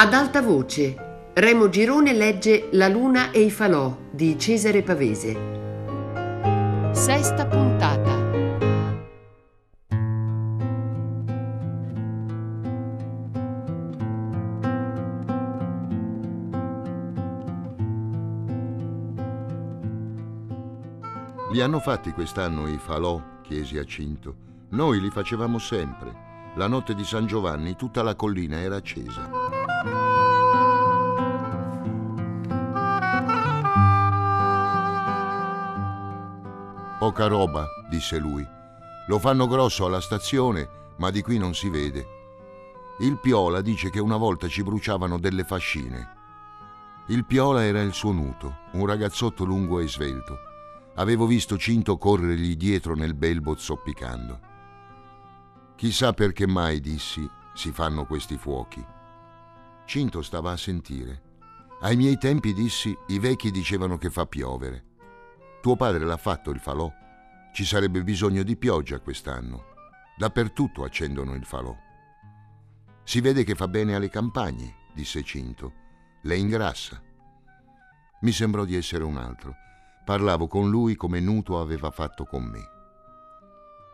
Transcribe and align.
Ad 0.00 0.14
alta 0.14 0.42
voce, 0.42 1.32
Remo 1.34 1.68
Girone 1.68 2.12
legge 2.12 2.68
La 2.70 2.86
luna 2.86 3.32
e 3.32 3.40
i 3.40 3.50
falò 3.50 3.98
di 4.12 4.38
Cesare 4.38 4.84
Pavese. 4.84 5.36
Sesta 6.92 7.44
puntata. 7.48 8.16
Li 21.50 21.60
hanno 21.60 21.80
fatti 21.80 22.12
quest'anno 22.12 22.68
i 22.68 22.78
falò? 22.78 23.20
chiesi 23.42 23.78
a 23.78 23.84
Cinto. 23.84 24.36
Noi 24.68 25.00
li 25.00 25.10
facevamo 25.10 25.58
sempre. 25.58 26.52
La 26.54 26.68
notte 26.68 26.94
di 26.94 27.02
San 27.02 27.26
Giovanni 27.26 27.74
tutta 27.74 28.04
la 28.04 28.14
collina 28.14 28.60
era 28.60 28.76
accesa. 28.76 29.57
Poca 37.08 37.26
roba, 37.26 37.66
disse 37.88 38.18
lui. 38.18 38.46
Lo 39.06 39.18
fanno 39.18 39.46
grosso 39.46 39.86
alla 39.86 40.02
stazione, 40.02 40.92
ma 40.98 41.08
di 41.08 41.22
qui 41.22 41.38
non 41.38 41.54
si 41.54 41.70
vede. 41.70 42.06
Il 42.98 43.16
Piola 43.16 43.62
dice 43.62 43.88
che 43.88 43.98
una 43.98 44.18
volta 44.18 44.46
ci 44.46 44.62
bruciavano 44.62 45.18
delle 45.18 45.42
fascine. 45.42 46.16
Il 47.06 47.24
Piola 47.24 47.64
era 47.64 47.80
il 47.80 47.94
suo 47.94 48.12
nuto, 48.12 48.58
un 48.72 48.84
ragazzotto 48.84 49.44
lungo 49.44 49.80
e 49.80 49.88
svelto. 49.88 50.36
Avevo 50.96 51.24
visto 51.24 51.56
Cinto 51.56 51.96
corrergli 51.96 52.56
dietro 52.56 52.94
nel 52.94 53.14
belbo 53.14 53.56
zoppicando. 53.56 54.40
Chissà 55.76 56.12
perché 56.12 56.46
mai, 56.46 56.78
dissi, 56.78 57.26
si 57.54 57.72
fanno 57.72 58.04
questi 58.04 58.36
fuochi. 58.36 58.84
Cinto 59.86 60.20
stava 60.20 60.50
a 60.50 60.58
sentire. 60.58 61.22
Ai 61.80 61.96
miei 61.96 62.18
tempi, 62.18 62.52
dissi, 62.52 62.94
i 63.06 63.18
vecchi 63.18 63.50
dicevano 63.50 63.96
che 63.96 64.10
fa 64.10 64.26
piovere. 64.26 64.87
Tuo 65.60 65.74
padre 65.74 66.04
l'ha 66.04 66.16
fatto 66.16 66.50
il 66.50 66.60
falò. 66.60 66.90
Ci 67.52 67.64
sarebbe 67.64 68.02
bisogno 68.04 68.42
di 68.42 68.56
pioggia 68.56 69.00
quest'anno. 69.00 69.74
Dappertutto 70.16 70.84
accendono 70.84 71.34
il 71.34 71.44
falò. 71.44 71.76
Si 73.02 73.20
vede 73.20 73.42
che 73.42 73.54
fa 73.54 73.66
bene 73.66 73.94
alle 73.94 74.08
campagne, 74.08 74.88
disse 74.94 75.22
Cinto. 75.22 75.72
Le 76.22 76.36
ingrassa. 76.36 77.02
Mi 78.20 78.32
sembrò 78.32 78.64
di 78.64 78.76
essere 78.76 79.02
un 79.02 79.16
altro. 79.16 79.54
Parlavo 80.04 80.46
con 80.46 80.70
lui 80.70 80.94
come 80.94 81.20
Nuto 81.20 81.60
aveva 81.60 81.90
fatto 81.90 82.24
con 82.24 82.44
me. 82.44 82.76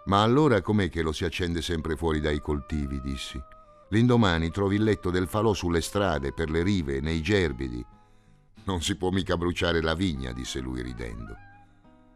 Ma 0.07 0.23
allora 0.23 0.61
com'è 0.61 0.91
che 0.91 1.03
lo 1.03 1.13
si 1.13 1.25
accende 1.25 1.63
sempre 1.63 1.97
fuori 1.97 2.21
dai 2.21 2.41
coltivi, 2.41 3.01
dissi. 3.01 3.43
L'indomani 3.89 4.51
trovi 4.51 4.77
il 4.77 4.83
letto 4.83 5.11
del 5.11 5.29
falò 5.29 5.55
sulle 5.55 5.81
strade, 5.81 6.33
per 6.33 6.51
le 6.51 6.63
rive, 6.63 7.01
nei 7.01 7.23
gerbidi. 7.23 7.85
Non 8.65 8.83
si 8.83 8.97
può 8.97 9.11
mica 9.11 9.37
bruciare 9.37 9.81
la 9.81 9.95
vigna, 9.95 10.33
disse 10.33 10.61
lui 10.61 10.83
ridendo. 10.83 11.37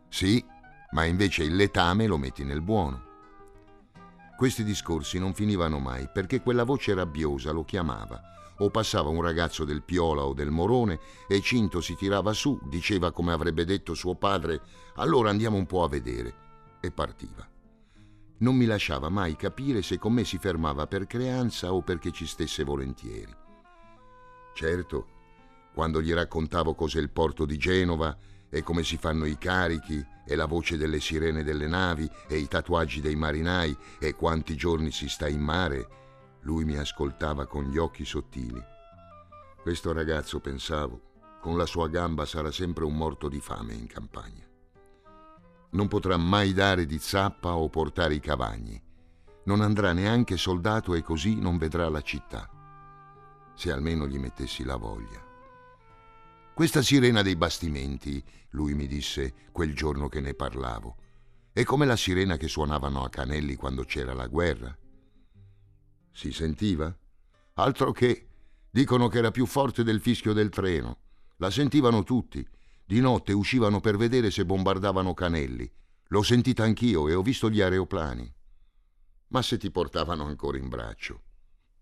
Sì, 0.09 0.45
ma 0.91 1.05
invece 1.05 1.45
il 1.45 1.55
letame 1.55 2.07
lo 2.07 2.17
metti 2.17 2.45
nel 2.45 2.63
buono. 2.63 3.07
Questi 4.37 4.63
discorsi 4.65 5.19
non 5.19 5.35
finivano 5.35 5.79
mai 5.79 6.09
perché 6.13 6.41
quella 6.41 6.65
voce 6.65 6.95
rabbiosa 6.95 7.51
lo 7.51 7.65
chiamava. 7.65 8.21
O 8.61 8.71
passava 8.71 9.09
un 9.09 9.23
ragazzo 9.23 9.65
del 9.65 9.83
Piola 9.83 10.25
o 10.25 10.33
del 10.33 10.51
Morone 10.51 10.99
e 11.29 11.41
Cinto 11.41 11.81
si 11.81 11.95
tirava 11.95 12.33
su, 12.33 12.59
diceva 12.65 13.13
come 13.13 13.33
avrebbe 13.33 13.65
detto 13.65 13.95
suo 13.95 14.17
padre, 14.17 14.61
allora 14.97 15.31
andiamo 15.31 15.57
un 15.57 15.67
po' 15.67 15.85
a 15.85 15.89
vedere, 15.89 16.35
e 16.81 16.91
partiva. 16.91 17.49
Non 18.39 18.57
mi 18.57 18.65
lasciava 18.65 19.09
mai 19.09 19.37
capire 19.37 19.83
se 19.83 19.99
con 19.99 20.13
me 20.13 20.25
si 20.25 20.39
fermava 20.39 20.87
per 20.87 21.07
creanza 21.07 21.73
o 21.73 21.83
perché 21.83 22.11
ci 22.11 22.27
stesse 22.27 22.65
volentieri. 22.65 23.35
Certo, 24.55 25.07
quando 25.73 26.01
gli 26.01 26.13
raccontavo 26.13 26.75
cos'è 26.75 26.99
il 26.99 27.11
porto 27.11 27.45
di 27.45 27.57
Genova 27.57 28.17
e 28.51 28.63
come 28.63 28.83
si 28.83 28.97
fanno 28.97 29.25
i 29.25 29.37
carichi 29.39 30.05
e 30.27 30.37
la 30.37 30.47
voce 30.47 30.77
delle 30.77 31.01
sirene 31.01 31.43
delle 31.43 31.67
navi 31.67 32.09
e 32.27 32.37
i 32.37 32.49
tatuaggi 32.49 33.01
dei 33.01 33.17
marinai 33.17 33.77
e 33.99 34.15
quanti 34.15 34.57
giorni 34.57 34.91
si 34.91 35.09
sta 35.09 35.29
in 35.29 35.41
mare, 35.41 35.89
lui 36.43 36.65
mi 36.65 36.77
ascoltava 36.77 37.47
con 37.47 37.65
gli 37.65 37.79
occhi 37.79 38.05
sottili. 38.05 38.63
Questo 39.61 39.93
ragazzo, 39.93 40.41
pensavo, 40.41 41.01
con 41.41 41.57
la 41.57 41.67
sua 41.67 41.89
gamba 41.89 42.25
sarà 42.25 42.51
sempre 42.51 42.85
un 42.85 42.97
morto 42.97 43.29
di 43.29 43.41
fame 43.41 43.75
in 43.75 43.87
campagna. 43.87 44.47
Non 45.71 45.89
potrà 45.89 46.17
mai 46.17 46.55
dare 46.55 46.87
di 46.87 46.99
zappa 46.99 47.55
o 47.55 47.69
portare 47.69 48.15
i 48.15 48.21
cavagni. 48.21 48.81
Non 49.45 49.61
andrà 49.61 49.93
neanche 49.93 50.37
soldato 50.37 50.95
e 50.95 51.03
così 51.03 51.39
non 51.39 51.59
vedrà 51.59 51.89
la 51.89 52.01
città. 52.01 52.49
Se 53.55 53.71
almeno 53.71 54.07
gli 54.07 54.19
mettessi 54.19 54.65
la 54.65 54.77
voglia. 54.77 55.28
Questa 56.59 56.83
sirena 56.83 57.23
dei 57.23 57.37
bastimenti, 57.37 58.21
lui 58.51 58.75
mi 58.75 58.89
disse 58.89 59.33
quel 59.53 59.77
giorno 59.77 60.09
che 60.09 60.19
ne 60.19 60.35
parlavo, 60.35 60.97
è 61.53 61.63
come 61.63 61.87
la 61.87 61.95
sirena 61.95 62.37
che 62.37 62.49
suonavano 62.49 63.05
a 63.05 63.09
Canelli 63.09 63.55
quando 63.55 63.85
c'era 63.85 64.13
la 64.13 64.27
guerra. 64.27 64.77
Si 66.11 66.33
sentiva? 66.33 66.93
Altro 67.55 67.93
che. 67.93 68.27
Dicono 68.69 69.07
che 69.07 69.19
era 69.19 69.31
più 69.31 69.47
forte 69.47 69.85
del 69.85 70.01
fischio 70.01 70.33
del 70.33 70.49
treno. 70.49 70.99
La 71.37 71.53
sentivano 71.53 72.03
tutti. 72.03 72.45
Di 72.85 72.99
notte 72.99 73.33
uscivano 73.33 73.79
per 73.79 73.97
vedere 73.97 74.33
se 74.33 74.45
bombardavano 74.45 75.15
Canelli. 75.15 75.71
L'ho 76.09 76.23
sentita 76.25 76.65
anch'io 76.65 77.07
e 77.07 77.15
ho 77.15 77.23
visto 77.23 77.49
gli 77.49 77.61
aeroplani. 77.61 78.35
Ma 79.29 79.43
se 79.43 79.59
ti 79.59 79.71
portavano 79.71 80.25
ancora 80.25 80.59
in 80.59 80.69
braccio. 80.69 81.23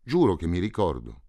Giuro 0.03 0.37
che 0.37 0.47
mi 0.47 0.59
ricordo. 0.59 1.23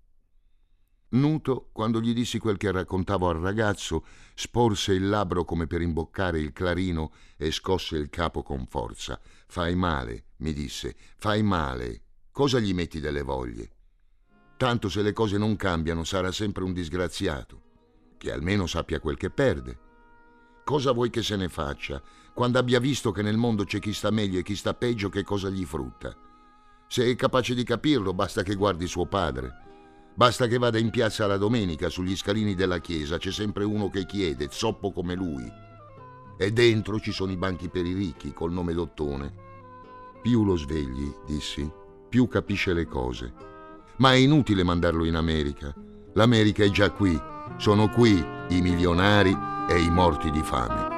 Nuto, 1.10 1.70
quando 1.72 2.02
gli 2.02 2.14
dissi 2.14 2.38
quel 2.38 2.58
che 2.58 2.70
raccontavo 2.70 3.30
al 3.30 3.38
ragazzo, 3.38 4.04
sporse 4.34 4.92
il 4.92 5.08
labbro 5.08 5.46
come 5.46 5.66
per 5.66 5.82
imboccare 5.82 6.40
il 6.40 6.52
clarino 6.52 7.14
e 7.38 7.52
scosse 7.52 7.96
il 7.96 8.10
capo 8.10 8.44
con 8.44 8.66
forza. 8.68 9.18
Fai 9.48 9.74
male, 9.76 10.26
mi 10.38 10.52
disse, 10.52 10.96
fai 11.16 11.44
male. 11.44 12.02
Cosa 12.30 12.60
gli 12.60 12.74
metti 12.74 13.00
delle 13.00 13.22
voglie? 13.22 13.72
Tanto 14.58 14.90
se 14.90 15.02
le 15.02 15.14
cose 15.14 15.38
non 15.38 15.56
cambiano 15.56 16.04
sarà 16.04 16.32
sempre 16.34 16.64
un 16.66 16.74
disgraziato, 16.74 17.62
che 18.18 18.32
almeno 18.32 18.68
sappia 18.68 19.00
quel 19.00 19.16
che 19.16 19.30
perde. 19.30 19.80
Cosa 20.66 20.92
vuoi 20.92 21.10
che 21.10 21.24
se 21.24 21.38
ne 21.38 21.48
faccia, 21.48 22.02
quando 22.34 22.60
abbia 22.60 22.80
visto 22.80 23.12
che 23.12 23.22
nel 23.22 23.38
mondo 23.38 23.64
c'è 23.64 23.80
chi 23.80 23.94
sta 23.94 24.12
meglio 24.12 24.40
e 24.40 24.44
chi 24.44 24.58
sta 24.58 24.74
peggio, 24.74 25.08
che 25.08 25.24
cosa 25.24 25.50
gli 25.50 25.64
frutta? 25.64 26.14
Se 26.88 27.06
è 27.06 27.16
capace 27.16 27.56
di 27.56 27.64
capirlo, 27.64 28.14
basta 28.14 28.44
che 28.44 28.56
guardi 28.56 28.88
suo 28.88 29.06
padre. 29.06 29.67
Basta 30.18 30.48
che 30.48 30.58
vada 30.58 30.80
in 30.80 30.90
piazza 30.90 31.28
la 31.28 31.38
domenica, 31.38 31.90
sugli 31.90 32.18
scalini 32.18 32.56
della 32.56 32.80
chiesa, 32.80 33.20
c'è 33.20 33.32
sempre 33.32 33.64
uno 33.64 33.88
che 33.88 34.08
chiede, 34.08 34.48
zoppo 34.50 34.92
come 34.92 35.14
lui. 35.14 35.48
E 36.40 36.52
dentro 36.52 37.00
ci 37.00 37.12
sono 37.12 37.32
i 37.32 37.38
banchi 37.38 37.70
per 37.70 37.86
i 37.86 37.94
ricchi, 37.94 38.34
col 38.34 38.52
nome 38.52 38.74
d'ottone. 38.74 39.32
Più 40.24 40.44
lo 40.44 40.56
svegli, 40.56 41.14
dissi, 41.24 41.72
più 42.10 42.28
capisce 42.28 42.74
le 42.74 42.88
cose. 42.88 43.32
Ma 43.98 44.14
è 44.14 44.16
inutile 44.16 44.64
mandarlo 44.64 45.06
in 45.06 45.18
America. 45.18 45.72
L'America 46.14 46.64
è 46.64 46.70
già 46.72 46.90
qui. 46.90 47.16
Sono 47.58 47.88
qui 47.88 48.18
i 48.50 48.60
milionari 48.60 49.38
e 49.70 49.80
i 49.80 49.92
morti 49.92 50.32
di 50.32 50.42
fame. 50.42 50.97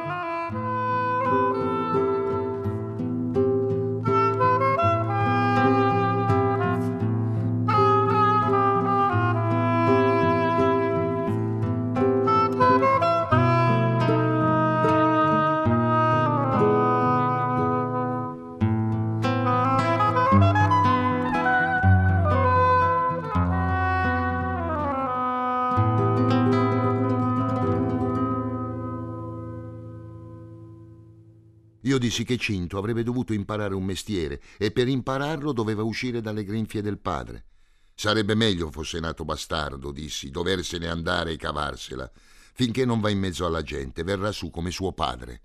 Io 31.99 32.05
dissi 32.05 32.23
che 32.23 32.37
Cinto 32.37 32.77
avrebbe 32.77 33.03
dovuto 33.03 33.33
imparare 33.33 33.75
un 33.75 33.83
mestiere 33.83 34.41
e 34.57 34.71
per 34.71 34.87
impararlo 34.87 35.51
doveva 35.51 35.83
uscire 35.83 36.21
dalle 36.21 36.45
grinfie 36.45 36.81
del 36.81 36.97
padre. 36.97 37.47
Sarebbe 37.93 38.35
meglio 38.35 38.71
fosse 38.71 39.01
nato 39.01 39.25
bastardo, 39.25 39.91
dissi, 39.91 40.29
doversene 40.29 40.87
andare 40.87 41.33
e 41.33 41.35
cavarsela. 41.35 42.09
Finché 42.53 42.85
non 42.85 43.01
va 43.01 43.09
in 43.09 43.19
mezzo 43.19 43.45
alla 43.45 43.63
gente, 43.63 44.03
verrà 44.03 44.31
su 44.31 44.49
come 44.49 44.71
suo 44.71 44.93
padre. 44.93 45.41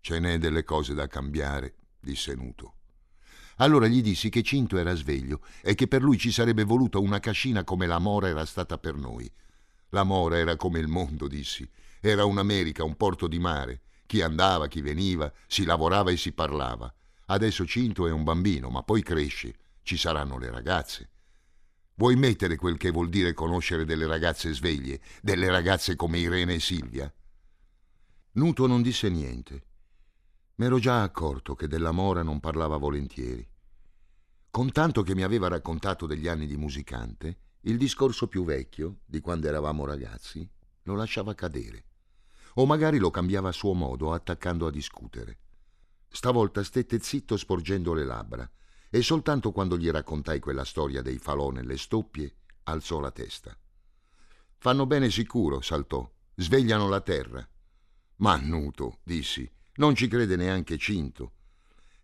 Ce 0.00 0.18
n'è 0.18 0.38
delle 0.38 0.64
cose 0.64 0.94
da 0.94 1.08
cambiare, 1.08 1.74
disse 2.00 2.34
Nuto. 2.34 2.76
Allora 3.56 3.86
gli 3.86 4.00
dissi 4.00 4.30
che 4.30 4.42
Cinto 4.42 4.78
era 4.78 4.94
sveglio 4.94 5.42
e 5.60 5.74
che 5.74 5.88
per 5.88 6.00
lui 6.00 6.16
ci 6.16 6.32
sarebbe 6.32 6.64
voluta 6.64 6.98
una 6.98 7.20
cascina 7.20 7.64
come 7.64 7.86
la 7.86 7.98
Mora 7.98 8.28
era 8.28 8.46
stata 8.46 8.78
per 8.78 8.94
noi. 8.94 9.30
La 9.90 10.04
Mora 10.04 10.38
era 10.38 10.56
come 10.56 10.78
il 10.78 10.88
mondo, 10.88 11.28
dissi. 11.28 11.68
Era 12.00 12.24
un'America, 12.24 12.82
un 12.82 12.96
porto 12.96 13.26
di 13.26 13.38
mare. 13.38 13.82
Chi 14.14 14.22
andava, 14.22 14.68
chi 14.68 14.80
veniva, 14.80 15.32
si 15.48 15.64
lavorava 15.64 16.12
e 16.12 16.16
si 16.16 16.30
parlava. 16.30 16.94
Adesso 17.26 17.66
Cinto 17.66 18.06
è 18.06 18.12
un 18.12 18.22
bambino, 18.22 18.70
ma 18.70 18.84
poi 18.84 19.02
cresce, 19.02 19.56
ci 19.82 19.96
saranno 19.96 20.38
le 20.38 20.52
ragazze. 20.52 21.10
Vuoi 21.96 22.14
mettere 22.14 22.54
quel 22.54 22.76
che 22.76 22.92
vuol 22.92 23.08
dire 23.08 23.32
conoscere 23.32 23.84
delle 23.84 24.06
ragazze 24.06 24.52
sveglie, 24.52 25.00
delle 25.20 25.50
ragazze 25.50 25.96
come 25.96 26.18
Irene 26.18 26.54
e 26.54 26.60
Silvia? 26.60 27.12
Nuto 28.34 28.68
non 28.68 28.82
disse 28.82 29.10
niente. 29.10 29.64
M'ero 30.58 30.78
già 30.78 31.02
accorto 31.02 31.56
che 31.56 31.66
della 31.66 31.90
Mora 31.90 32.22
non 32.22 32.38
parlava 32.38 32.76
volentieri. 32.76 33.44
Con 34.48 34.70
tanto 34.70 35.02
che 35.02 35.16
mi 35.16 35.24
aveva 35.24 35.48
raccontato 35.48 36.06
degli 36.06 36.28
anni 36.28 36.46
di 36.46 36.56
musicante, 36.56 37.38
il 37.62 37.76
discorso 37.76 38.28
più 38.28 38.44
vecchio, 38.44 38.98
di 39.06 39.18
quando 39.18 39.48
eravamo 39.48 39.84
ragazzi, 39.84 40.48
lo 40.84 40.94
lasciava 40.94 41.34
cadere. 41.34 41.86
O 42.54 42.66
magari 42.66 42.98
lo 42.98 43.10
cambiava 43.10 43.48
a 43.48 43.52
suo 43.52 43.74
modo, 43.74 44.12
attaccando 44.12 44.66
a 44.66 44.70
discutere. 44.70 45.38
Stavolta 46.08 46.62
stette 46.62 47.00
zitto 47.00 47.36
sporgendo 47.36 47.92
le 47.92 48.04
labbra 48.04 48.48
e 48.88 49.02
soltanto 49.02 49.50
quando 49.50 49.76
gli 49.76 49.90
raccontai 49.90 50.38
quella 50.38 50.64
storia 50.64 51.02
dei 51.02 51.18
falò 51.18 51.50
nelle 51.50 51.76
stoppie 51.76 52.36
alzò 52.64 53.00
la 53.00 53.10
testa. 53.10 53.56
Fanno 54.56 54.86
bene 54.86 55.10
sicuro, 55.10 55.60
saltò. 55.60 56.08
Svegliano 56.36 56.88
la 56.88 57.00
terra. 57.00 57.46
Ma 58.16 58.36
Nuto, 58.36 59.00
dissi, 59.02 59.50
non 59.74 59.94
ci 59.94 60.06
crede 60.06 60.36
neanche 60.36 60.78
Cinto. 60.78 61.32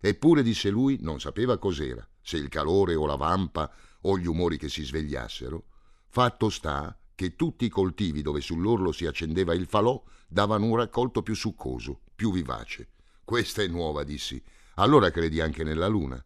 Eppure, 0.01 0.43
disse 0.43 0.71
lui, 0.71 0.99
non 1.01 1.21
sapeva 1.21 1.59
cos'era, 1.59 2.07
se 2.21 2.37
il 2.37 2.49
calore 2.49 2.95
o 2.95 3.07
la 3.07 3.17
vampa 3.17 3.73
o 4.03 4.19
gli 4.19 4.27
umori 4.27 4.57
che 4.57 4.69
si 4.69 4.83
svegliassero. 4.83 5.65
Fatto 6.09 6.51
sta 6.51 6.99
che 7.21 7.37
tutti 7.37 7.67
i 7.67 7.69
coltivi 7.69 8.23
dove 8.23 8.41
sull'orlo 8.41 8.93
si 8.93 9.05
accendeva 9.05 9.53
il 9.53 9.67
falò 9.67 10.03
davano 10.27 10.65
un 10.65 10.77
raccolto 10.77 11.23
più 11.23 11.35
succoso, 11.35 12.01
più 12.15 12.33
vivace. 12.33 12.93
Questa 13.23 13.61
è 13.61 13.67
nuova, 13.67 14.05
dissi. 14.05 14.43
Allora 14.77 15.11
credi 15.11 15.39
anche 15.39 15.63
nella 15.63 15.87
luna. 15.87 16.25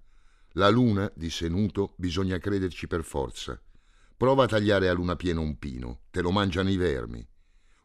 La 0.52 0.68
luna, 0.68 1.10
disse 1.16 1.48
Nuto, 1.48 1.94
bisogna 1.96 2.38
crederci 2.38 2.86
per 2.86 3.02
forza. 3.02 3.60
Prova 4.16 4.44
a 4.44 4.46
tagliare 4.46 4.88
a 4.88 4.92
luna 4.92 5.16
piena 5.16 5.40
un 5.40 5.58
pino, 5.58 6.02
te 6.12 6.20
lo 6.20 6.30
mangiano 6.30 6.70
i 6.70 6.76
vermi. 6.76 7.26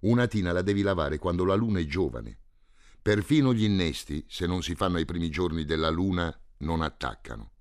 Una 0.01 0.27
tina 0.27 0.51
la 0.51 0.61
devi 0.61 0.83
lavare 0.83 1.17
quando 1.17 1.45
la 1.45 1.55
luna 1.55 1.79
è 1.79 1.85
giovane. 1.87 2.37
Perfino 3.01 3.55
gli 3.55 3.63
innesti, 3.63 4.23
se 4.27 4.45
non 4.45 4.61
si 4.61 4.75
fanno 4.75 4.97
ai 4.97 5.05
primi 5.05 5.31
giorni 5.31 5.65
della 5.65 5.89
luna, 5.89 6.31
non 6.57 6.83
attaccano. 6.83 7.53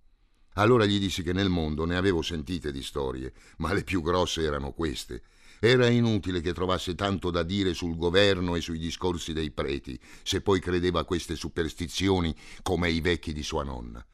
Allora 0.58 0.84
gli 0.84 0.98
dissi 0.98 1.22
che 1.22 1.32
nel 1.32 1.48
mondo 1.48 1.86
ne 1.86 1.96
avevo 1.96 2.20
sentite 2.20 2.70
di 2.70 2.82
storie, 2.82 3.32
ma 3.58 3.72
le 3.72 3.82
più 3.82 4.02
grosse 4.02 4.42
erano 4.42 4.72
queste. 4.72 5.22
Era 5.60 5.88
inutile 5.88 6.40
che 6.40 6.52
trovasse 6.52 6.94
tanto 6.94 7.30
da 7.30 7.42
dire 7.42 7.74
sul 7.74 7.96
governo 7.96 8.54
e 8.54 8.60
sui 8.60 8.78
discorsi 8.78 9.32
dei 9.32 9.50
preti, 9.50 9.98
se 10.22 10.40
poi 10.40 10.60
credeva 10.60 11.00
a 11.00 11.04
queste 11.04 11.34
superstizioni 11.34 12.34
come 12.62 12.90
i 12.90 13.00
vecchi 13.00 13.32
di 13.32 13.42
sua 13.42 13.64
nonna. 13.64 14.04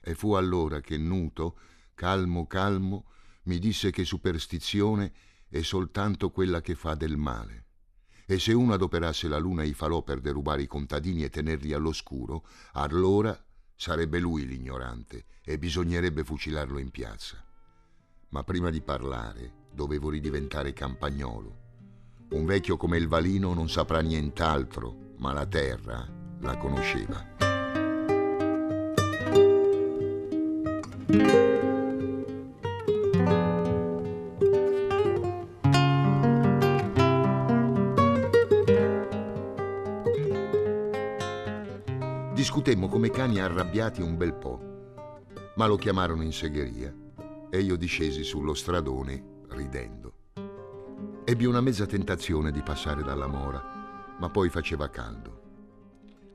E 0.00 0.14
fu 0.14 0.32
allora 0.32 0.80
che 0.80 0.96
Nuto, 0.96 1.58
calmo 1.94 2.46
calmo, 2.46 3.06
mi 3.44 3.58
disse 3.58 3.90
che 3.90 4.04
superstizione 4.04 5.12
è 5.48 5.60
soltanto 5.60 6.30
quella 6.30 6.62
che 6.62 6.74
fa 6.74 6.94
del 6.94 7.16
male. 7.16 7.64
E 8.24 8.38
se 8.38 8.52
uno 8.52 8.72
adoperasse 8.72 9.28
la 9.28 9.38
luna 9.38 9.62
e 9.62 9.68
i 9.68 9.74
falò 9.74 10.02
per 10.02 10.20
derubare 10.20 10.62
i 10.62 10.66
contadini 10.66 11.24
e 11.24 11.30
tenerli 11.30 11.72
all'oscuro, 11.74 12.46
allora 12.72 13.38
sarebbe 13.74 14.18
lui 14.18 14.46
l'ignorante 14.46 15.26
e 15.44 15.58
bisognerebbe 15.58 16.24
fucilarlo 16.24 16.78
in 16.78 16.90
piazza. 16.90 17.44
Ma 18.30 18.42
prima 18.42 18.70
di 18.70 18.80
parlare 18.80 19.65
dovevo 19.76 20.08
ridiventare 20.08 20.72
campagnolo. 20.72 21.64
Un 22.30 22.46
vecchio 22.46 22.78
come 22.78 22.96
il 22.96 23.08
Valino 23.08 23.52
non 23.52 23.68
saprà 23.68 24.00
nient'altro, 24.00 25.12
ma 25.18 25.34
la 25.34 25.44
terra 25.44 26.08
la 26.40 26.56
conosceva. 26.56 27.34
Discutemmo 42.32 42.88
come 42.88 43.10
cani 43.10 43.40
arrabbiati 43.40 44.00
un 44.00 44.16
bel 44.16 44.32
po', 44.32 44.58
ma 45.56 45.66
lo 45.66 45.76
chiamarono 45.76 46.22
in 46.22 46.32
segheria 46.32 46.94
e 47.50 47.60
io 47.60 47.76
discesi 47.76 48.24
sullo 48.24 48.54
stradone 48.54 49.34
ridendo. 49.48 50.14
Ebbi 51.24 51.44
una 51.44 51.60
mezza 51.60 51.86
tentazione 51.86 52.52
di 52.52 52.62
passare 52.62 53.02
dalla 53.02 53.26
mora, 53.26 54.14
ma 54.18 54.30
poi 54.30 54.48
faceva 54.48 54.88
caldo. 54.90 55.42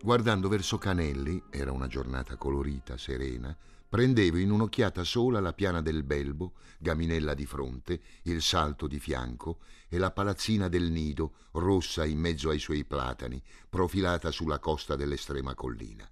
Guardando 0.02 0.50
verso 0.50 0.78
Canelli, 0.78 1.44
era 1.50 1.72
una 1.72 1.88
giornata 1.88 2.36
colorita, 2.36 2.98
serena, 2.98 3.56
prendevo 3.88 4.38
in 4.38 4.52
un'occhiata 4.52 5.04
sola 5.04 5.40
la 5.40 5.54
piana 5.54 5.82
del 5.82 6.04
Belbo, 6.04 6.54
Gaminella 6.80 7.34
di 7.34 7.46
fronte, 7.46 8.02
il 8.24 8.42
salto 8.42 8.88
di 8.88 9.00
fianco 9.00 9.60
e 9.90 9.98
la 9.98 10.12
palazzina 10.12 10.68
del 10.70 10.90
nido, 10.90 11.34
rossa 11.52 12.06
in 12.06 12.18
mezzo 12.18 12.50
ai 12.50 12.60
suoi 12.60 12.84
platani, 12.86 13.42
profilata 13.70 14.32
sulla 14.32 14.60
costa 14.60 14.96
dell'estrema 14.96 15.54
collina. 15.54 16.10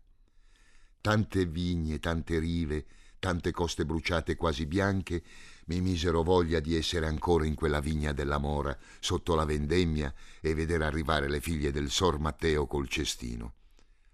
Tante 1.01 1.45
vigne, 1.45 1.99
tante 1.99 2.37
rive, 2.37 2.85
tante 3.17 3.51
coste 3.51 3.85
bruciate 3.85 4.35
quasi 4.35 4.65
bianche, 4.65 5.23
mi 5.69 5.81
misero 5.81 6.23
voglia 6.23 6.59
di 6.59 6.75
essere 6.75 7.05
ancora 7.05 7.45
in 7.45 7.53
quella 7.53 7.79
vigna 7.79 8.11
della 8.11 8.39
Mora, 8.39 8.75
sotto 8.99 9.35
la 9.35 9.45
vendemmia, 9.45 10.11
e 10.41 10.55
vedere 10.55 10.83
arrivare 10.83 11.29
le 11.29 11.39
figlie 11.39 11.71
del 11.71 11.91
Sor 11.91 12.17
Matteo 12.17 12.65
col 12.65 12.89
cestino. 12.89 13.53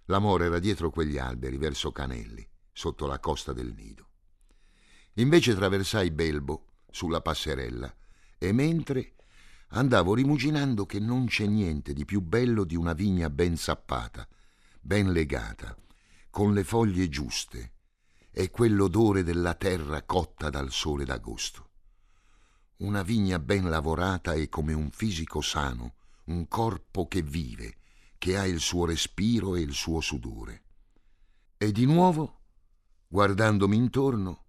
La 0.07 0.19
Mora 0.19 0.43
era 0.43 0.59
dietro 0.59 0.89
quegli 0.89 1.17
alberi, 1.17 1.57
verso 1.57 1.93
Canelli 1.93 2.45
sotto 2.73 3.07
la 3.07 3.19
costa 3.19 3.53
del 3.53 3.73
nido. 3.73 4.09
Invece 5.13 5.55
traversai 5.55 6.11
Belbo 6.11 6.65
sulla 6.91 7.21
passerella 7.21 7.95
e 8.37 8.51
mentre 8.51 9.13
andavo 9.69 10.13
rimuginando 10.13 10.85
che 10.85 10.99
non 10.99 11.25
c'è 11.25 11.45
niente 11.45 11.93
di 11.93 12.03
più 12.03 12.19
bello 12.19 12.65
di 12.65 12.75
una 12.75 12.91
vigna 12.91 13.29
ben 13.29 13.55
sappata, 13.55 14.27
ben 14.81 15.13
legata, 15.13 15.73
con 16.29 16.53
le 16.53 16.65
foglie 16.65 17.07
giuste 17.07 17.74
e 18.37 18.51
quell'odore 18.51 19.23
della 19.23 19.53
terra 19.53 20.03
cotta 20.03 20.49
dal 20.49 20.69
sole 20.69 21.05
d'agosto. 21.05 21.69
Una 22.79 23.01
vigna 23.01 23.39
ben 23.39 23.69
lavorata 23.69 24.33
è 24.33 24.49
come 24.49 24.73
un 24.73 24.91
fisico 24.91 25.39
sano, 25.39 25.93
un 26.25 26.45
corpo 26.49 27.07
che 27.07 27.21
vive, 27.21 27.77
che 28.17 28.37
ha 28.37 28.45
il 28.45 28.59
suo 28.59 28.83
respiro 28.83 29.55
e 29.55 29.61
il 29.61 29.71
suo 29.71 30.01
sudore. 30.01 30.63
E 31.57 31.71
di 31.71 31.85
nuovo 31.85 32.41
Guardandomi 33.07 33.77
intorno, 33.77 34.43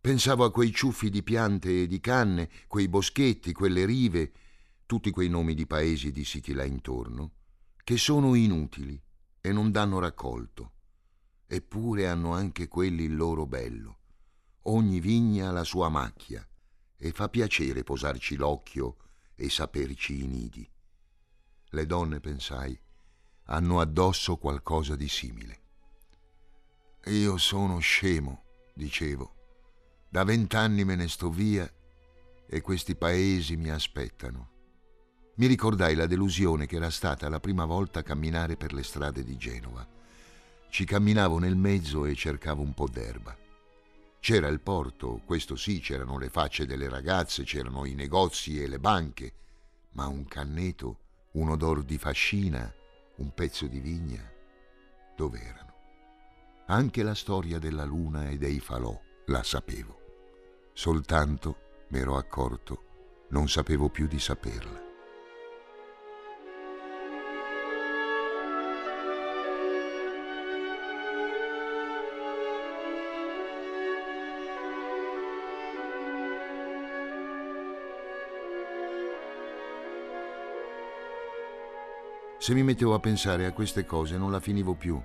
pensavo 0.00 0.44
a 0.44 0.50
quei 0.50 0.72
ciuffi 0.72 1.10
di 1.10 1.22
piante 1.22 1.82
e 1.82 1.86
di 1.86 2.00
canne, 2.00 2.48
quei 2.66 2.88
boschetti, 2.88 3.52
quelle 3.52 3.84
rive, 3.84 4.32
tutti 4.86 5.10
quei 5.10 5.28
nomi 5.28 5.52
di 5.52 5.66
paesi 5.66 6.08
e 6.08 6.12
di 6.12 6.24
siti 6.24 6.54
là 6.54 6.64
intorno, 6.64 7.32
che 7.84 7.98
sono 7.98 8.34
inutili 8.34 8.98
e 9.42 9.52
non 9.52 9.70
danno 9.70 9.98
raccolto. 9.98 10.72
Eppure 11.50 12.06
hanno 12.06 12.34
anche 12.34 12.68
quelli 12.68 13.04
il 13.04 13.16
loro 13.16 13.46
bello. 13.46 13.96
Ogni 14.64 15.00
vigna 15.00 15.48
ha 15.48 15.52
la 15.52 15.64
sua 15.64 15.88
macchia 15.88 16.46
e 16.94 17.10
fa 17.12 17.30
piacere 17.30 17.82
posarci 17.82 18.36
l'occhio 18.36 18.96
e 19.34 19.48
saperci 19.48 20.22
i 20.22 20.26
nidi. 20.26 20.70
Le 21.70 21.86
donne, 21.86 22.20
pensai, 22.20 22.78
hanno 23.44 23.80
addosso 23.80 24.36
qualcosa 24.36 24.94
di 24.94 25.08
simile. 25.08 25.60
Io 27.06 27.38
sono 27.38 27.78
scemo, 27.78 28.42
dicevo. 28.74 29.36
Da 30.10 30.24
vent'anni 30.24 30.84
me 30.84 30.96
ne 30.96 31.08
sto 31.08 31.30
via 31.30 31.66
e 32.46 32.60
questi 32.60 32.94
paesi 32.94 33.56
mi 33.56 33.70
aspettano. 33.70 34.50
Mi 35.36 35.46
ricordai 35.46 35.94
la 35.94 36.06
delusione 36.06 36.66
che 36.66 36.76
era 36.76 36.90
stata 36.90 37.26
la 37.30 37.40
prima 37.40 37.64
volta 37.64 38.00
a 38.00 38.02
camminare 38.02 38.58
per 38.58 38.74
le 38.74 38.82
strade 38.82 39.24
di 39.24 39.36
Genova. 39.38 39.96
Ci 40.70 40.84
camminavo 40.84 41.38
nel 41.38 41.56
mezzo 41.56 42.04
e 42.04 42.14
cercavo 42.14 42.62
un 42.62 42.74
po' 42.74 42.88
d'erba. 42.88 43.36
C'era 44.20 44.48
il 44.48 44.60
porto, 44.60 45.22
questo 45.24 45.56
sì, 45.56 45.80
c'erano 45.80 46.18
le 46.18 46.28
facce 46.28 46.66
delle 46.66 46.88
ragazze, 46.88 47.44
c'erano 47.44 47.84
i 47.84 47.94
negozi 47.94 48.62
e 48.62 48.68
le 48.68 48.78
banche, 48.78 49.32
ma 49.92 50.06
un 50.06 50.26
canneto, 50.26 50.98
un 51.32 51.50
odor 51.50 51.82
di 51.82 51.98
fascina, 51.98 52.72
un 53.16 53.32
pezzo 53.32 53.66
di 53.66 53.80
vigna, 53.80 54.22
dov'erano? 55.16 55.74
Anche 56.66 57.02
la 57.02 57.14
storia 57.14 57.58
della 57.58 57.84
luna 57.84 58.28
e 58.28 58.36
dei 58.36 58.60
falò 58.60 58.98
la 59.26 59.42
sapevo. 59.42 60.70
Soltanto, 60.74 61.86
m'ero 61.88 62.16
accorto, 62.16 63.26
non 63.30 63.48
sapevo 63.48 63.88
più 63.88 64.06
di 64.06 64.18
saperla. 64.18 64.87
Se 82.48 82.54
mi 82.54 82.62
mettevo 82.62 82.94
a 82.94 82.98
pensare 82.98 83.44
a 83.44 83.52
queste 83.52 83.84
cose 83.84 84.16
non 84.16 84.30
la 84.30 84.40
finivo 84.40 84.72
più 84.72 84.98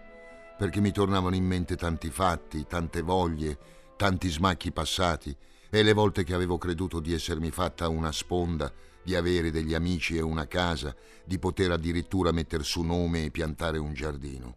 perché 0.58 0.80
mi 0.80 0.94
tornavano 0.94 1.36
in 1.36 1.44
mente 1.44 1.76
tanti 1.76 2.10
fatti, 2.10 2.66
tante 2.66 3.02
voglie, 3.02 3.58
tanti 3.98 4.30
smacchi 4.30 4.72
passati 4.72 5.36
e 5.70 5.84
le 5.84 5.92
volte 5.92 6.24
che 6.24 6.34
avevo 6.34 6.58
creduto 6.58 7.02
di 7.02 7.12
essermi 7.12 7.52
fatta 7.52 7.90
una 7.90 8.14
sponda, 8.14 8.72
di 9.04 9.14
avere 9.14 9.52
degli 9.52 9.74
amici 9.74 10.16
e 10.16 10.22
una 10.22 10.48
casa, 10.48 10.96
di 11.26 11.38
poter 11.38 11.72
addirittura 11.72 12.32
metter 12.32 12.64
su 12.64 12.82
nome 12.82 13.26
e 13.26 13.30
piantare 13.30 13.78
un 13.78 13.94
giardino. 13.94 14.56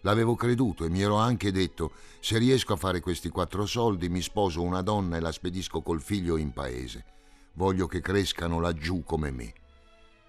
L'avevo 0.00 0.34
creduto 0.34 0.84
e 0.84 0.90
mi 0.90 1.02
ero 1.02 1.14
anche 1.14 1.52
detto, 1.52 1.92
se 2.18 2.38
riesco 2.38 2.72
a 2.72 2.76
fare 2.76 2.98
questi 2.98 3.28
quattro 3.28 3.66
soldi 3.66 4.08
mi 4.08 4.20
sposo 4.20 4.62
una 4.62 4.82
donna 4.82 5.16
e 5.16 5.20
la 5.20 5.30
spedisco 5.30 5.80
col 5.80 6.02
figlio 6.02 6.36
in 6.36 6.52
paese. 6.52 7.04
Voglio 7.52 7.86
che 7.86 8.00
crescano 8.00 8.58
laggiù 8.58 9.04
come 9.04 9.30
me. 9.30 9.52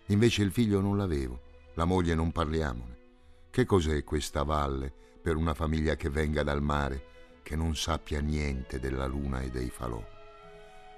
Invece 0.10 0.44
il 0.44 0.51
figlio 0.51 0.80
non 0.80 0.96
l'avevo, 0.96 1.47
la 1.77 1.86
moglie 1.86 2.15
non 2.15 2.31
parliamone. 2.31 2.96
Che 3.51 3.65
cos'è 3.65 4.03
questa 4.03 4.41
valle 4.41 4.91
per 5.22 5.36
una 5.36 5.53
famiglia 5.53 5.96
che 5.96 6.10
venga 6.10 6.41
dal 6.41 6.62
mare, 6.62 7.39
che 7.43 7.55
non 7.55 7.75
sappia 7.75 8.19
niente 8.19 8.79
della 8.79 9.05
luna 9.05 9.41
e 9.41 9.51
dei 9.51 9.69
falò? 9.69 10.03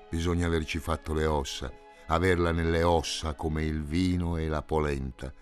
Bisogna 0.09 0.48
averci 0.48 0.79
fatto 0.79 1.13
le 1.13 1.25
ossa, 1.25 1.69
averla 2.07 2.53
nelle 2.53 2.83
ossa 2.83 3.33
come 3.36 3.63
il 3.65 3.83
vino 3.83 4.38
e 4.38 4.48
la 4.48 4.62
polenta. 4.62 5.33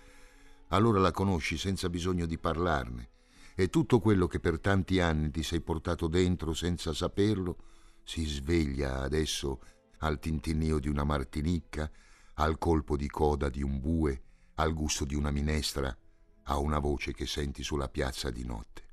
Allora 0.69 0.99
la 0.99 1.11
conosci 1.11 1.55
senza 1.55 1.87
bisogno 1.87 2.25
di 2.25 2.39
parlarne 2.39 3.09
e 3.55 3.69
tutto 3.69 3.99
quello 3.99 4.25
che 4.25 4.39
per 4.39 4.59
tanti 4.59 4.99
anni 4.99 5.29
ti 5.29 5.43
sei 5.43 5.61
portato 5.61 6.07
dentro 6.07 6.53
senza 6.53 6.93
saperlo 6.93 7.57
si 8.03 8.25
sveglia 8.25 9.01
adesso 9.01 9.61
al 9.99 10.17
tintinnio 10.19 10.79
di 10.79 10.89
una 10.89 11.03
martinicca, 11.03 11.89
al 12.35 12.57
colpo 12.57 12.97
di 12.97 13.07
coda 13.07 13.49
di 13.49 13.61
un 13.61 13.79
bue, 13.79 14.23
al 14.59 14.73
gusto 14.73 15.05
di 15.05 15.15
una 15.15 15.31
minestra, 15.31 15.95
a 16.43 16.57
una 16.57 16.79
voce 16.79 17.13
che 17.13 17.25
senti 17.25 17.63
sulla 17.63 17.89
piazza 17.89 18.29
di 18.29 18.45
notte. 18.45 18.85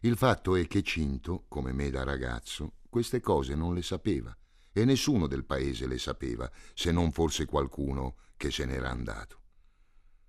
Il 0.00 0.16
fatto 0.16 0.56
è 0.56 0.66
che 0.66 0.82
Cinto, 0.82 1.44
come 1.48 1.72
me 1.72 1.90
da 1.90 2.04
ragazzo, 2.04 2.74
queste 2.88 3.20
cose 3.20 3.54
non 3.54 3.74
le 3.74 3.82
sapeva 3.82 4.36
e 4.72 4.84
nessuno 4.84 5.26
del 5.26 5.44
paese 5.44 5.86
le 5.86 5.98
sapeva, 5.98 6.50
se 6.74 6.92
non 6.92 7.10
forse 7.12 7.46
qualcuno 7.46 8.16
che 8.36 8.50
se 8.50 8.66
n'era 8.66 8.90
andato. 8.90 9.40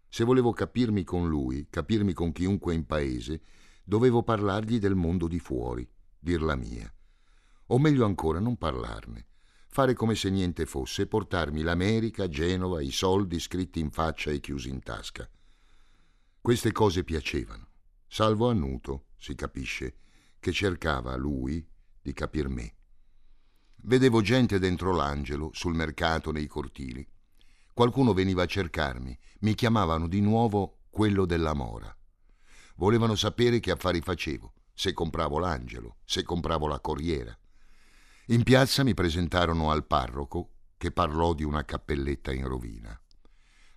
Se 0.08 0.24
volevo 0.24 0.54
capirmi 0.54 1.04
con 1.04 1.28
lui, 1.28 1.68
capirmi 1.70 2.14
con 2.14 2.32
chiunque 2.32 2.74
in 2.74 2.86
paese, 2.86 3.42
dovevo 3.84 4.24
parlargli 4.24 4.80
del 4.80 4.96
mondo 4.96 5.28
di 5.28 5.40
fuori, 5.40 5.88
dir 6.18 6.42
la 6.42 6.56
mia. 6.56 6.92
O 7.68 7.78
meglio 7.78 8.06
ancora, 8.06 8.40
non 8.40 8.56
parlarne, 8.56 9.26
fare 9.77 9.93
come 9.93 10.15
se 10.15 10.31
niente 10.31 10.65
fosse 10.65 11.03
e 11.03 11.05
portarmi 11.05 11.62
l'America, 11.62 12.27
Genova, 12.27 12.81
i 12.81 12.89
soldi 12.89 13.39
scritti 13.39 13.79
in 13.79 13.91
faccia 13.91 14.31
e 14.31 14.39
chiusi 14.39 14.69
in 14.69 14.81
tasca. 14.81 15.29
Queste 16.41 16.72
cose 16.72 17.03
piacevano, 17.03 17.67
salvo 18.07 18.50
a 18.50 18.53
Nuto, 18.53 19.10
si 19.17 19.36
capisce, 19.36 19.98
che 20.39 20.51
cercava 20.51 21.15
lui 21.15 21.63
di 22.01 22.12
capir 22.12 22.48
me. 22.48 22.74
Vedevo 23.84 24.24
gente 24.24 24.57
dentro 24.57 24.96
l'angelo, 24.96 25.51
sul 25.53 25.75
mercato, 25.75 26.31
nei 26.31 26.48
cortili. 26.48 27.07
Qualcuno 27.72 28.13
veniva 28.13 28.41
a 28.41 28.48
cercarmi, 28.48 29.15
mi 29.41 29.53
chiamavano 29.53 30.07
di 30.07 30.22
nuovo 30.22 30.86
quello 30.89 31.27
della 31.27 31.53
mora. 31.53 31.96
Volevano 32.77 33.13
sapere 33.13 33.60
che 33.60 33.69
affari 33.69 34.01
facevo, 34.01 34.53
se 34.74 34.93
compravo 34.93 35.38
l'angelo, 35.38 35.98
se 36.03 36.24
compravo 36.24 36.65
la 36.65 36.79
corriera. 36.79 37.38
In 38.29 38.43
piazza 38.43 38.84
mi 38.84 38.93
presentarono 38.93 39.72
al 39.72 39.86
parroco, 39.86 40.50
che 40.75 40.91
parlò 40.91 41.34
di 41.34 41.46
una 41.46 41.63
cappelletta 41.63 42.34
in 42.34 42.46
rovina, 42.46 43.00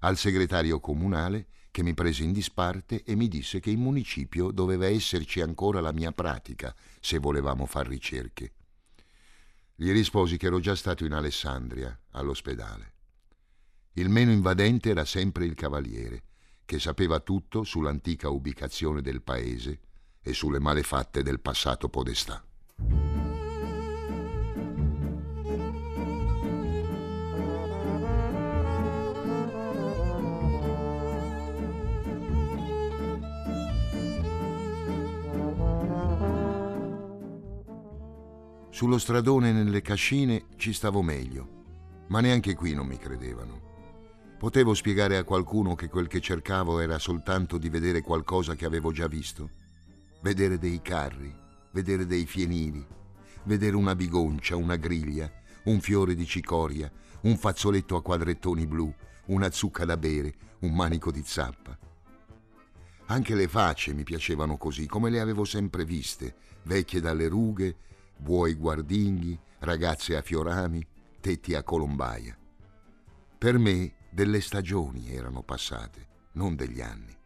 al 0.01 0.17
segretario 0.17 0.81
comunale, 0.81 1.47
che 1.71 1.85
mi 1.85 1.95
prese 1.95 2.25
in 2.25 2.33
disparte 2.33 3.05
e 3.05 3.15
mi 3.15 3.29
disse 3.29 3.61
che 3.61 3.71
in 3.71 3.79
municipio 3.79 4.51
doveva 4.51 4.87
esserci 4.87 5.41
ancora 5.41 5.81
la 5.81 5.93
mia 5.93 6.11
pratica 6.11 6.75
se 6.99 7.19
volevamo 7.19 7.65
far 7.65 7.87
ricerche. 7.87 8.55
Gli 9.77 9.93
risposi 9.93 10.37
che 10.37 10.47
ero 10.47 10.59
già 10.59 10.75
stato 10.75 11.05
in 11.05 11.13
Alessandria, 11.13 11.97
all'ospedale. 12.11 12.95
Il 13.93 14.09
meno 14.09 14.33
invadente 14.33 14.91
era 14.91 15.05
sempre 15.05 15.45
il 15.45 15.55
cavaliere, 15.55 16.25
che 16.65 16.81
sapeva 16.81 17.21
tutto 17.21 17.63
sull'antica 17.63 18.31
ubicazione 18.31 19.01
del 19.01 19.23
paese 19.23 19.81
e 20.21 20.33
sulle 20.33 20.59
malefatte 20.59 21.23
del 21.23 21.39
passato 21.39 21.89
podestà. 21.89 22.45
Sullo 38.81 38.97
stradone 38.97 39.53
nelle 39.53 39.83
cascine 39.83 40.47
ci 40.57 40.73
stavo 40.73 41.03
meglio, 41.03 42.07
ma 42.09 42.21
neanche 42.21 42.55
qui 42.55 42.73
non 42.73 42.87
mi 42.87 42.97
credevano. 42.97 43.61
Potevo 44.39 44.73
spiegare 44.73 45.19
a 45.19 45.25
qualcuno 45.25 45.75
che 45.75 45.91
quel 45.91 46.07
che 46.07 46.19
cercavo 46.19 46.81
era 46.81 46.99
soltanto 46.99 47.59
di 47.59 47.69
vedere 47.69 48.01
qualcosa 48.01 48.55
che 48.55 48.65
avevo 48.65 48.91
già 48.91 49.07
visto. 49.07 49.51
Vedere 50.23 50.57
dei 50.57 50.81
carri, 50.81 51.31
vedere 51.73 52.07
dei 52.07 52.25
fienili, 52.25 52.83
vedere 53.43 53.77
una 53.77 53.95
bigoncia, 53.95 54.57
una 54.57 54.77
griglia, 54.77 55.31
un 55.65 55.79
fiore 55.81 56.15
di 56.15 56.25
cicoria, 56.25 56.91
un 57.25 57.37
fazzoletto 57.37 57.97
a 57.97 58.03
quadrettoni 58.03 58.67
blu, 58.67 58.91
una 59.27 59.51
zucca 59.51 59.85
da 59.85 59.99
bere, 59.99 60.35
un 60.61 60.73
manico 60.75 61.11
di 61.11 61.23
zappa. 61.23 61.77
Anche 63.09 63.35
le 63.35 63.47
facce 63.47 63.93
mi 63.93 64.05
piacevano 64.05 64.57
così, 64.57 64.87
come 64.87 65.11
le 65.11 65.21
avevo 65.21 65.45
sempre 65.45 65.85
viste, 65.85 66.35
vecchie 66.63 67.03
dalle 67.03 67.29
rughe, 67.29 67.77
buoi 68.21 68.55
guardinghi, 68.55 69.39
ragazze 69.61 70.15
a 70.15 70.21
fiorami, 70.21 70.87
tetti 71.21 71.55
a 71.55 71.63
colombaia. 71.63 72.37
Per 73.39 73.59
me 73.59 73.95
delle 74.11 74.43
stagioni 74.43 75.11
erano 75.11 75.43
passate, 75.43 76.09
non 76.33 76.55
degli 76.55 76.83
anni. 76.83 77.17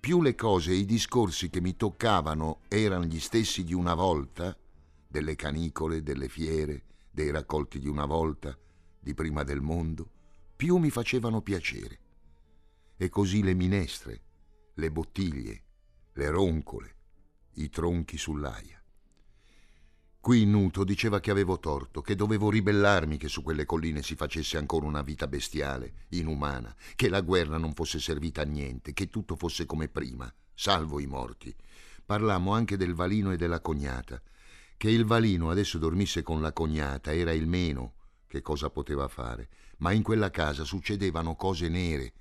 Più 0.00 0.20
le 0.20 0.34
cose 0.34 0.72
e 0.72 0.76
i 0.76 0.84
discorsi 0.84 1.48
che 1.48 1.60
mi 1.60 1.76
toccavano 1.76 2.62
erano 2.66 3.04
gli 3.04 3.20
stessi 3.20 3.62
di 3.62 3.72
una 3.72 3.94
volta, 3.94 4.56
delle 5.06 5.36
canicole, 5.36 6.02
delle 6.02 6.28
fiere, 6.28 6.82
dei 7.08 7.30
raccolti 7.30 7.78
di 7.78 7.86
una 7.86 8.04
volta, 8.04 8.58
di 8.98 9.14
prima 9.14 9.44
del 9.44 9.60
mondo, 9.60 10.10
più 10.56 10.78
mi 10.78 10.90
facevano 10.90 11.42
piacere. 11.42 12.00
E 12.96 13.08
così 13.08 13.44
le 13.44 13.54
minestre, 13.54 14.22
le 14.74 14.90
bottiglie, 14.90 15.62
le 16.14 16.28
roncole, 16.28 16.96
i 17.54 17.68
tronchi 17.68 18.16
sull'aia. 18.16 18.81
Qui 20.22 20.46
Nuto 20.46 20.84
diceva 20.84 21.18
che 21.18 21.32
avevo 21.32 21.58
torto, 21.58 22.00
che 22.00 22.14
dovevo 22.14 22.48
ribellarmi 22.48 23.16
che 23.16 23.26
su 23.26 23.42
quelle 23.42 23.64
colline 23.64 24.04
si 24.04 24.14
facesse 24.14 24.56
ancora 24.56 24.86
una 24.86 25.02
vita 25.02 25.26
bestiale, 25.26 26.06
inumana, 26.10 26.72
che 26.94 27.08
la 27.08 27.22
guerra 27.22 27.58
non 27.58 27.74
fosse 27.74 27.98
servita 27.98 28.42
a 28.42 28.44
niente, 28.44 28.92
che 28.92 29.08
tutto 29.08 29.34
fosse 29.34 29.66
come 29.66 29.88
prima, 29.88 30.32
salvo 30.54 31.00
i 31.00 31.06
morti. 31.06 31.52
Parlammo 32.06 32.52
anche 32.52 32.76
del 32.76 32.94
valino 32.94 33.32
e 33.32 33.36
della 33.36 33.60
cognata. 33.60 34.22
Che 34.76 34.88
il 34.88 35.04
valino 35.04 35.50
adesso 35.50 35.76
dormisse 35.78 36.22
con 36.22 36.40
la 36.40 36.52
cognata 36.52 37.12
era 37.12 37.32
il 37.32 37.48
meno 37.48 37.94
che 38.28 38.42
cosa 38.42 38.70
poteva 38.70 39.08
fare, 39.08 39.48
ma 39.78 39.90
in 39.90 40.04
quella 40.04 40.30
casa 40.30 40.62
succedevano 40.62 41.34
cose 41.34 41.68
nere, 41.68 42.12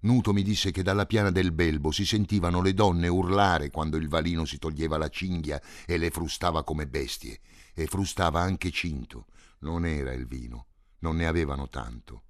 Nuto 0.00 0.32
mi 0.32 0.42
disse 0.42 0.70
che 0.70 0.82
dalla 0.82 1.06
piana 1.06 1.30
del 1.30 1.50
Belbo 1.50 1.90
si 1.90 2.06
sentivano 2.06 2.62
le 2.62 2.72
donne 2.72 3.08
urlare 3.08 3.70
quando 3.70 3.96
il 3.96 4.08
valino 4.08 4.44
si 4.44 4.58
toglieva 4.58 4.96
la 4.96 5.08
cinghia 5.08 5.60
e 5.86 5.98
le 5.98 6.10
frustava 6.10 6.62
come 6.62 6.86
bestie, 6.86 7.40
e 7.74 7.86
frustava 7.86 8.40
anche 8.40 8.70
Cinto. 8.70 9.26
Non 9.60 9.84
era 9.84 10.12
il 10.12 10.26
vino, 10.26 10.66
non 11.00 11.16
ne 11.16 11.26
avevano 11.26 11.68
tanto. 11.68 12.22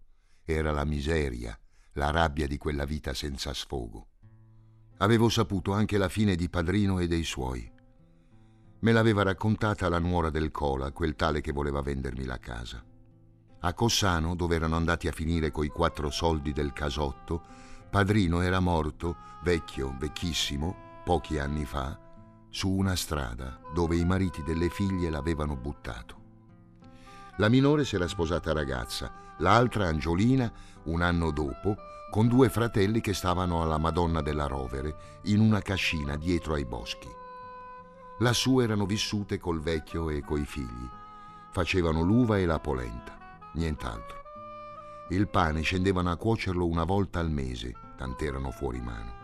Era 0.45 0.73
la 0.73 0.87
miseria, 0.87 1.59
la 1.93 2.11
rabbia 2.11 2.47
di 2.47 2.57
quella 2.57 2.87
vita 2.87 3.13
senza 3.13 3.53
sfogo. 3.53 4.09
Avevo 4.99 5.29
saputo 5.29 5.73
anche 5.73 5.99
la 5.99 6.09
fine 6.09 6.37
di 6.37 6.49
Padrino 6.49 7.01
e 7.01 7.07
dei 7.07 7.23
suoi. 7.23 7.71
Me 8.81 8.93
l'aveva 8.93 9.23
raccontata 9.25 9.91
la 9.91 9.99
nuora 9.99 10.31
del 10.31 10.51
Cola, 10.51 10.91
quel 10.93 11.17
tale 11.17 11.43
che 11.43 11.53
voleva 11.53 11.83
vendermi 11.83 12.25
la 12.25 12.39
casa. 12.39 12.83
A 13.61 13.75
Cossano, 13.75 14.37
dove 14.37 14.55
erano 14.55 14.77
andati 14.77 15.09
a 15.09 15.13
finire 15.13 15.51
coi 15.51 15.67
quattro 15.67 16.11
soldi 16.11 16.53
del 16.53 16.73
casotto, 16.73 17.43
padrino 17.91 18.41
era 18.41 18.61
morto, 18.61 19.17
vecchio, 19.43 19.97
vecchissimo, 19.99 21.03
pochi 21.05 21.41
anni 21.41 21.65
fa, 21.65 21.99
su 22.51 22.71
una 22.71 22.95
strada 22.95 23.59
dove 23.75 23.97
i 23.97 24.05
mariti 24.05 24.45
delle 24.45 24.69
figlie 24.69 25.11
l'avevano 25.11 25.57
buttato. 25.57 26.17
La 27.39 27.49
minore 27.49 27.85
si 27.85 27.97
era 27.97 28.07
sposata 28.07 28.53
ragazza, 28.53 29.13
l'altra, 29.39 29.89
Angiolina, 29.89 30.53
un 30.85 31.03
anno 31.03 31.33
dopo, 31.33 31.77
con 32.13 32.29
due 32.29 32.51
fratelli 32.51 33.01
che 33.01 33.13
stavano 33.13 33.61
alla 33.61 33.79
Madonna 33.79 34.23
della 34.23 34.47
Rovere 34.47 35.21
in 35.25 35.41
una 35.41 35.61
cascina 35.63 36.17
dietro 36.17 36.55
ai 36.55 36.65
boschi. 36.65 37.09
Lassù 38.21 38.61
erano 38.61 38.87
vissute 38.87 39.39
col 39.39 39.61
vecchio 39.61 40.11
e 40.11 40.21
coi 40.21 40.45
figli. 40.45 40.89
Facevano 41.51 42.03
l'uva 42.03 42.39
e 42.39 42.47
la 42.47 42.61
polenta 42.61 43.19
nient'altro. 43.55 44.17
Il 45.11 45.29
pane 45.29 45.63
scendevano 45.63 46.11
a 46.11 46.17
cuocerlo 46.17 46.67
una 46.67 46.85
volta 46.85 47.19
al 47.19 47.31
mese, 47.31 47.75
tant'erano 47.97 48.51
fuori 48.51 48.81
mano. 48.81 49.17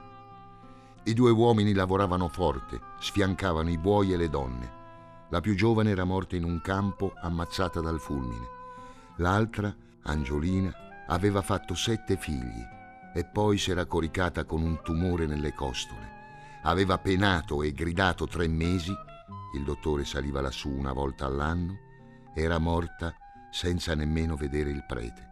I 1.05 1.13
due 1.13 1.31
uomini 1.31 1.75
lavoravano 1.75 2.29
forte, 2.29 2.81
sfiancavano 2.99 3.69
i 3.69 3.77
buoi 3.77 4.13
e 4.13 4.17
le 4.17 4.31
donne. 4.31 4.83
La 5.29 5.41
più 5.41 5.55
giovane 5.55 5.91
era 5.91 6.05
morta 6.05 6.37
in 6.37 6.45
un 6.45 6.63
campo 6.63 7.13
ammazzata 7.21 7.81
dal 7.81 8.01
fulmine. 8.01 8.49
L'altra, 9.17 9.75
Angiolina, 10.05 10.73
aveva 11.09 11.43
fatto 11.43 11.75
sette 11.75 12.17
figli 12.17 12.63
e 13.15 13.25
poi 13.27 13.59
si 13.59 13.71
era 13.71 13.85
coricata 13.85 14.45
con 14.45 14.63
un 14.63 14.81
tumore 14.83 15.27
nelle 15.27 15.53
costole. 15.53 16.13
Aveva 16.63 16.97
penato 16.97 17.63
e 17.63 17.73
gridato 17.73 18.27
tre 18.27 18.49
mesi, 18.49 18.95
il 19.55 19.63
dottore 19.63 20.07
saliva 20.07 20.41
lassù 20.41 20.71
una 20.71 20.93
volta 20.93 21.27
all'anno, 21.27 21.79
era 22.35 22.59
morta 22.59 23.15
senza 23.55 23.95
nemmeno 23.95 24.35
vedere 24.35 24.71
il 24.71 24.85
prete. 24.85 25.31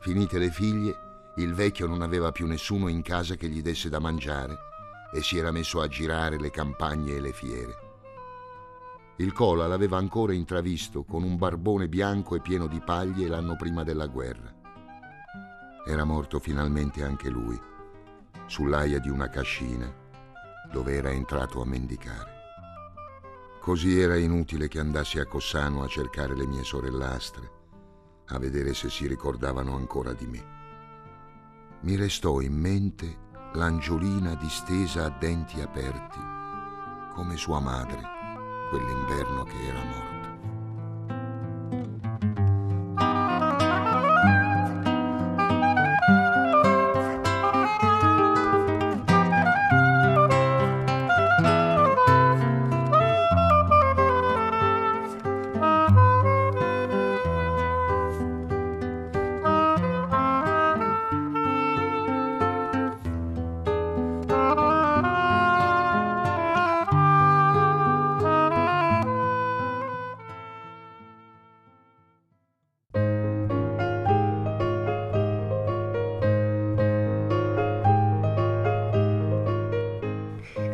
Finite 0.00 0.38
le 0.38 0.50
figlie, 0.50 0.94
il 1.36 1.54
vecchio 1.54 1.86
non 1.86 2.02
aveva 2.02 2.32
più 2.32 2.46
nessuno 2.46 2.88
in 2.88 3.00
casa 3.00 3.34
che 3.34 3.48
gli 3.48 3.62
desse 3.62 3.88
da 3.88 3.98
mangiare 3.98 4.58
e 5.10 5.22
si 5.22 5.38
era 5.38 5.50
messo 5.50 5.80
a 5.80 5.88
girare 5.88 6.38
le 6.38 6.50
campagne 6.50 7.14
e 7.14 7.20
le 7.20 7.32
fiere. 7.32 7.74
Il 9.16 9.32
Cola 9.32 9.66
l'aveva 9.66 9.96
ancora 9.96 10.34
intravisto 10.34 11.02
con 11.04 11.22
un 11.22 11.38
barbone 11.38 11.88
bianco 11.88 12.34
e 12.34 12.42
pieno 12.42 12.66
di 12.66 12.80
paglie 12.84 13.26
l'anno 13.26 13.56
prima 13.56 13.82
della 13.82 14.06
guerra. 14.06 14.54
Era 15.86 16.04
morto 16.04 16.38
finalmente 16.38 17.02
anche 17.02 17.30
lui, 17.30 17.58
sull'aia 18.44 18.98
di 18.98 19.08
una 19.08 19.30
cascina, 19.30 19.90
dove 20.70 20.92
era 20.92 21.10
entrato 21.10 21.62
a 21.62 21.64
mendicare. 21.64 22.35
Così 23.66 23.98
era 23.98 24.16
inutile 24.16 24.68
che 24.68 24.78
andassi 24.78 25.18
a 25.18 25.26
Cossano 25.26 25.82
a 25.82 25.88
cercare 25.88 26.36
le 26.36 26.46
mie 26.46 26.62
sorellastre, 26.62 27.50
a 28.26 28.38
vedere 28.38 28.74
se 28.74 28.88
si 28.88 29.08
ricordavano 29.08 29.74
ancora 29.74 30.12
di 30.12 30.24
me. 30.28 31.78
Mi 31.80 31.96
restò 31.96 32.40
in 32.42 32.54
mente 32.54 33.18
l'angiolina 33.54 34.36
distesa 34.36 35.06
a 35.06 35.08
denti 35.08 35.60
aperti, 35.60 36.20
come 37.12 37.36
sua 37.36 37.58
madre 37.58 38.00
quell'inverno 38.70 39.42
che 39.42 39.60
era 39.66 39.82
morta. 39.82 40.25